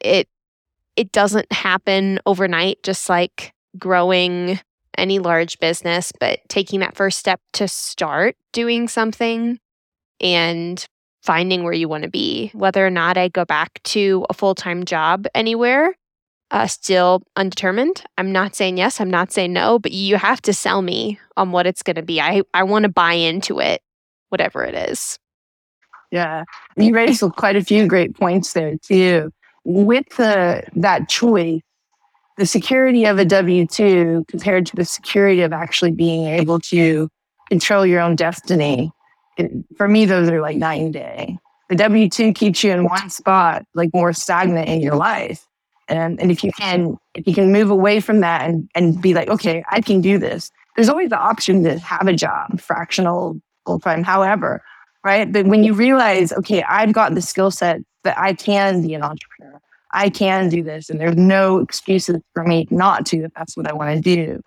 [0.00, 0.28] it
[0.94, 4.60] it doesn't happen overnight just like growing
[4.98, 9.58] any large business, but taking that first step to start doing something
[10.20, 10.84] and
[11.22, 12.50] finding where you want to be.
[12.52, 15.94] Whether or not I go back to a full-time job anywhere,
[16.52, 18.04] uh, still undetermined.
[18.18, 21.50] I'm not saying yes, I'm not saying no, but you have to sell me on
[21.50, 22.20] what it's going to be.
[22.20, 23.80] I, I want to buy into it,
[24.28, 25.18] whatever it is.
[26.10, 26.44] Yeah.
[26.76, 29.32] You raised quite a few great points there, too.
[29.64, 31.62] With the, that choice,
[32.36, 37.08] the security of a W 2 compared to the security of actually being able to
[37.48, 38.92] control your own destiny,
[39.38, 41.38] it, for me, those are like night and day.
[41.70, 45.46] The W 2 keeps you in one spot, like more stagnant in your life
[45.88, 49.14] and, and if you can, if you can move away from that and, and be
[49.14, 53.40] like, okay, I can do this, there's always the option to have a job, fractional,
[53.66, 54.62] full time, however,
[55.04, 55.30] right?
[55.30, 59.02] But when you realize, okay, I've got the skill set that I can be an
[59.02, 59.60] entrepreneur,
[59.92, 63.68] I can do this, and there's no excuses for me not to if that's what
[63.68, 64.40] I want to do.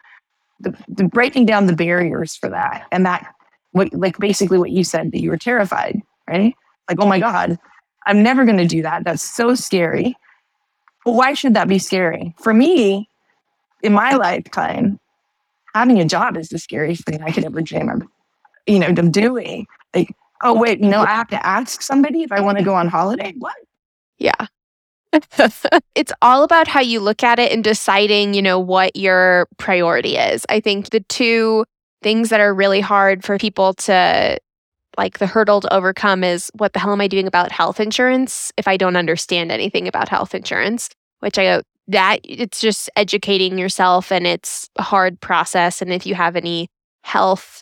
[0.59, 3.33] The, the breaking down the barriers for that, and that,
[3.71, 6.55] what, like basically what you said that you were terrified, right?
[6.89, 7.59] Like, oh my God,
[8.07, 9.03] I'm never going to do that.
[9.03, 10.15] That's so scary.
[11.05, 12.35] Why should that be scary?
[12.39, 13.07] For me,
[13.83, 14.99] in my lifetime,
[15.73, 18.03] having a job is the scariest thing I could ever dream of,
[18.65, 19.67] you know, doing.
[19.93, 20.09] Like,
[20.41, 22.87] oh, wait, you know, I have to ask somebody if I want to go on
[22.87, 23.33] holiday.
[23.37, 23.55] What?
[24.17, 24.47] Yeah.
[25.95, 30.17] it's all about how you look at it and deciding, you know, what your priority
[30.17, 30.45] is.
[30.49, 31.65] I think the two
[32.01, 34.39] things that are really hard for people to
[34.97, 38.51] like the hurdle to overcome is what the hell am I doing about health insurance
[38.57, 40.89] if I don't understand anything about health insurance?
[41.19, 45.81] Which I that it's just educating yourself and it's a hard process.
[45.81, 46.67] And if you have any
[47.03, 47.61] health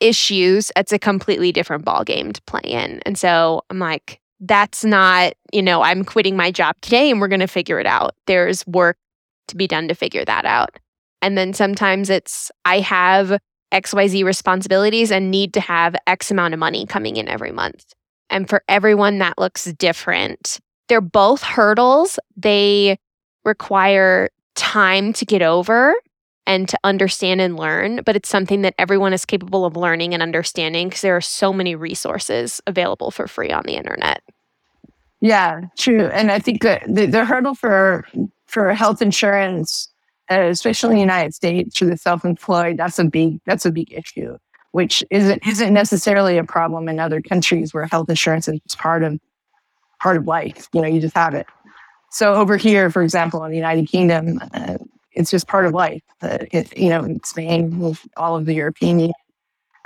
[0.00, 3.00] issues, it's a completely different ball game to play in.
[3.06, 7.28] And so I'm like, that's not, you know, I'm quitting my job today and we're
[7.28, 8.14] going to figure it out.
[8.26, 8.96] There's work
[9.48, 10.78] to be done to figure that out.
[11.22, 13.38] And then sometimes it's, I have
[13.72, 17.94] XYZ responsibilities and need to have X amount of money coming in every month.
[18.28, 20.60] And for everyone, that looks different.
[20.88, 22.18] They're both hurdles.
[22.36, 22.98] They
[23.44, 25.94] require time to get over
[26.46, 30.22] and to understand and learn, but it's something that everyone is capable of learning and
[30.22, 34.22] understanding because there are so many resources available for free on the internet.
[35.20, 36.06] Yeah, true.
[36.06, 38.06] And I think the, the hurdle for
[38.46, 39.88] for health insurance,
[40.30, 43.92] uh, especially in the United States, for the self-employed, that's a big that's a big
[43.92, 44.36] issue,
[44.72, 49.18] which isn't isn't necessarily a problem in other countries where health insurance is part of
[50.00, 50.68] part of life.
[50.72, 51.46] You know, you just have it.
[52.10, 54.78] So over here, for example, in the United Kingdom, uh,
[55.12, 56.02] it's just part of life.
[56.22, 59.14] Uh, it, you know, in Spain, all of the European Union.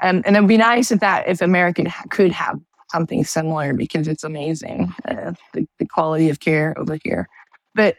[0.03, 4.25] Um, and it'd be nice if that if American could have something similar because it's
[4.25, 7.29] amazing uh, the, the quality of care over here.
[7.75, 7.97] But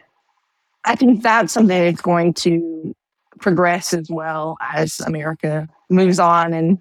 [0.86, 2.96] I think that's something that's going to
[3.40, 6.80] progress as well as America moves on and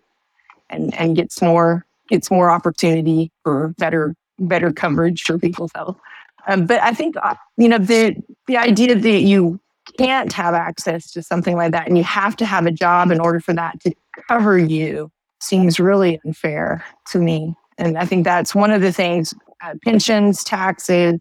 [0.70, 5.98] and and gets more gets more opportunity for better better coverage for people's health.
[6.46, 9.61] Um, but I think uh, you know the the idea that you
[9.98, 13.20] can't have access to something like that and you have to have a job in
[13.20, 13.92] order for that to
[14.28, 17.55] cover you seems really unfair to me.
[17.76, 21.20] And I think that's one of the things: uh, pensions, taxes,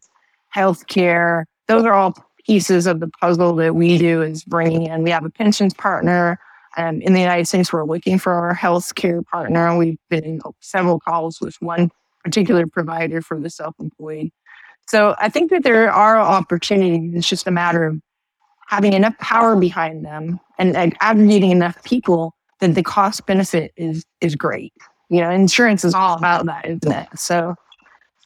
[0.56, 1.46] healthcare.
[1.68, 2.14] Those are all
[2.46, 5.04] pieces of the puzzle that we do is bringing in.
[5.04, 6.40] We have a pensions partner.
[6.76, 9.78] Um, in the United States, we're looking for our healthcare partner.
[9.78, 11.92] We've been in several calls with one
[12.24, 14.32] particular provider for the self-employed.
[14.88, 17.14] So I think that there are opportunities.
[17.14, 18.02] It's just a matter of
[18.68, 24.06] having enough power behind them and, and aggregating enough people that the cost benefit is
[24.22, 24.74] is great.
[25.10, 27.08] You know, insurance is all about that, isn't it?
[27.16, 27.56] So,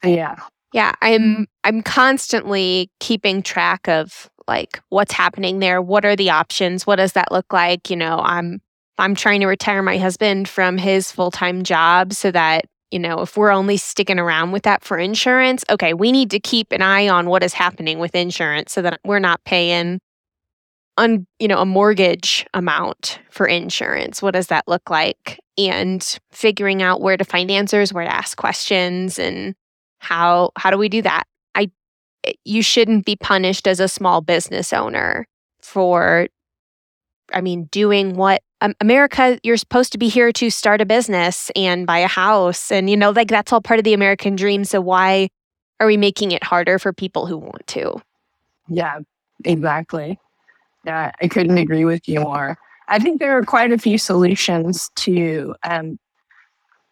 [0.02, 0.38] so yeah.
[0.78, 1.44] Yeah, I'm mm-hmm.
[1.64, 5.82] I'm constantly keeping track of like what's happening there.
[5.82, 6.86] What are the options?
[6.86, 7.90] What does that look like?
[7.90, 8.62] You know, I'm
[9.00, 13.36] I'm trying to retire my husband from his full-time job so that you know, if
[13.36, 17.10] we're only sticking around with that for insurance, okay, we need to keep an eye
[17.10, 20.00] on what is happening with insurance so that we're not paying
[20.96, 24.22] on, you know, a mortgage amount for insurance.
[24.22, 25.40] What does that look like?
[25.58, 29.56] And figuring out where to find answers, where to ask questions and
[30.00, 31.24] how how do we do that?
[31.56, 31.72] I
[32.24, 35.28] eh, you shouldn't be punished as a small business owner
[35.62, 36.28] for
[37.34, 41.52] I mean, doing what um, America, you're supposed to be here to start a business
[41.56, 42.72] and buy a house.
[42.72, 44.64] And, you know, like that's all part of the American dream.
[44.64, 45.30] So why
[45.80, 48.02] are we making it harder for people who want to?
[48.68, 49.00] Yeah,
[49.46, 50.20] exactly.
[50.86, 52.58] Yeah, I couldn't agree with you more.
[52.88, 56.00] I think there are quite a few solutions to um,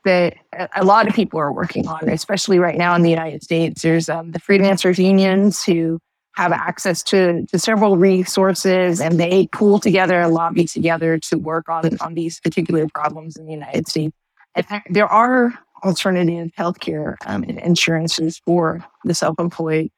[0.06, 0.38] that
[0.76, 3.82] a lot of people are working on, especially right now in the United States.
[3.82, 6.00] There's um, the freelancers unions who
[6.36, 11.70] have access to, to several resources and they pool together and lobby together to work
[11.70, 14.16] on, on these particular problems in the United States.
[14.56, 15.54] And there are
[15.84, 19.92] alternative healthcare um, insurances for the self-employed.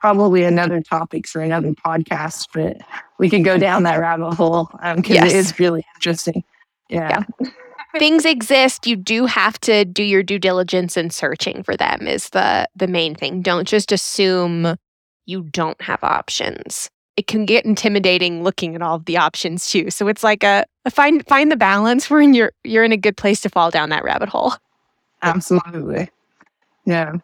[0.00, 2.76] Probably another topic for another podcast, but
[3.18, 5.32] we could go down that rabbit hole because um, yes.
[5.32, 6.44] it is really interesting.
[6.88, 7.22] Yeah.
[7.40, 7.50] yeah.
[7.98, 8.86] Things exist.
[8.86, 12.88] You do have to do your due diligence in searching for them is the the
[12.88, 13.42] main thing.
[13.42, 14.76] Don't just assume
[15.26, 16.90] you don't have options.
[17.16, 19.90] It can get intimidating looking at all of the options too.
[19.90, 23.16] So it's like a, a find find the balance where you're you're in a good
[23.16, 24.54] place to fall down that rabbit hole.
[25.22, 26.10] Absolutely.
[26.84, 27.14] Yeah.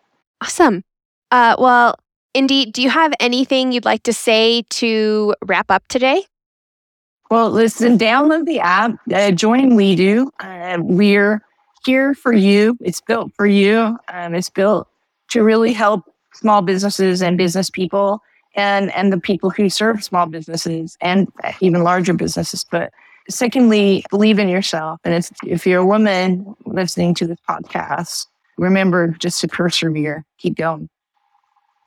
[0.40, 0.84] Awesome.
[1.30, 1.96] Uh, well,
[2.32, 6.24] Indy, do you have anything you'd like to say to wrap up today?
[7.30, 10.28] Well, listen, download the app, uh, join WeDo.
[10.40, 11.42] Uh, we're
[11.84, 12.76] here for you.
[12.80, 13.96] It's built for you.
[14.08, 14.88] Um, it's built
[15.30, 16.04] to really help
[16.34, 18.22] small businesses and business people
[18.56, 21.28] and and the people who serve small businesses and
[21.60, 22.92] even larger businesses but
[23.28, 28.26] secondly believe in yourself and if, if you're a woman listening to this podcast
[28.58, 30.88] remember just to persevere keep going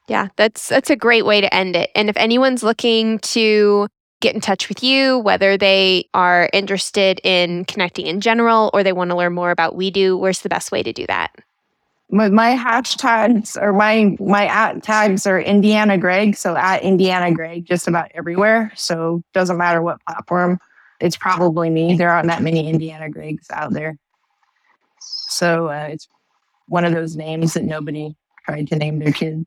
[0.07, 1.89] Yeah, that's that's a great way to end it.
[1.95, 3.87] And if anyone's looking to
[4.23, 8.93] get in touch with you, whether they are interested in connecting in general or they
[8.93, 11.35] want to learn more about WeDo, where's the best way to do that?
[12.09, 17.65] My, my hashtags or my my at tags are Indiana Gregg, so at Indiana Gregg,
[17.65, 18.71] just about everywhere.
[18.75, 20.59] So doesn't matter what platform,
[21.01, 21.97] it's probably me.
[21.97, 23.97] There aren't that many Indiana Greggs out there,
[24.99, 26.07] so uh, it's
[26.67, 28.15] one of those names that nobody
[28.45, 29.45] tried to name their kid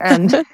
[0.00, 0.30] and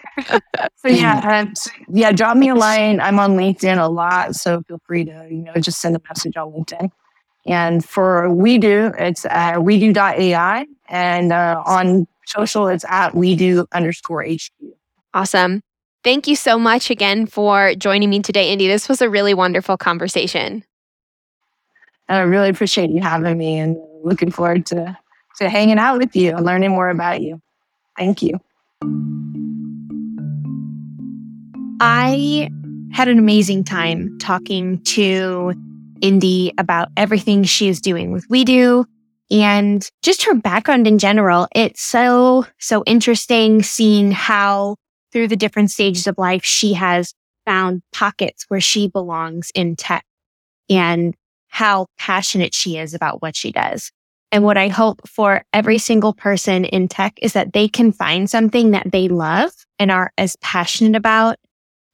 [0.76, 1.54] so yeah, um,
[1.88, 3.00] yeah, drop me a line.
[3.00, 6.36] I'm on LinkedIn a lot, so feel free to you know just send a message
[6.36, 6.90] on LinkedIn.
[7.46, 14.50] And for WeDo, it's uh, WeDo.ai, and uh, on social, it's at WeDo underscore HQ.
[15.14, 15.62] Awesome.
[16.04, 18.68] Thank you so much again for joining me today, Indy.
[18.68, 20.64] This was a really wonderful conversation.
[22.08, 24.96] I really appreciate you having me and looking forward to,
[25.38, 27.40] to hanging out with you and learning more about you.
[27.96, 28.40] Thank you.
[31.80, 32.50] I
[32.92, 35.54] had an amazing time talking to
[36.00, 38.84] Indy about everything she is doing with WeDo
[39.30, 41.46] and just her background in general.
[41.54, 44.76] It's so, so interesting seeing how
[45.12, 47.14] through the different stages of life she has
[47.46, 50.04] found pockets where she belongs in tech
[50.68, 51.14] and
[51.48, 53.92] how passionate she is about what she does.
[54.30, 58.28] And what I hope for every single person in tech is that they can find
[58.28, 61.36] something that they love and are as passionate about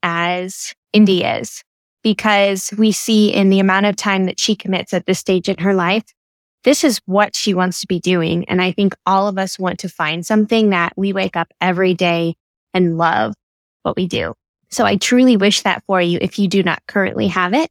[0.03, 1.63] as Indy is.
[2.03, 5.57] Because we see in the amount of time that she commits at this stage in
[5.59, 6.05] her life,
[6.65, 8.45] this is what she wants to be doing.
[8.49, 11.95] And I think all of us want to find something that we wake up every
[11.95, 12.35] day
[12.75, 13.35] and love
[13.83, 14.35] what we do.
[14.71, 17.71] So I truly wish that for you if you do not currently have it.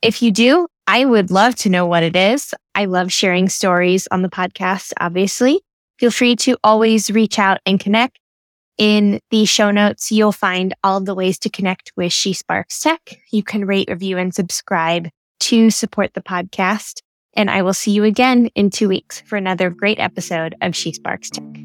[0.00, 2.54] If you do, I would love to know what it is.
[2.74, 5.60] I love sharing stories on the podcast, obviously.
[5.98, 8.18] Feel free to always reach out and connect.
[8.76, 13.00] In the show notes, you'll find all the ways to connect with She Sparks Tech.
[13.30, 15.08] You can rate, review, and subscribe
[15.40, 17.00] to support the podcast.
[17.34, 20.92] And I will see you again in two weeks for another great episode of She
[20.92, 21.63] Sparks Tech.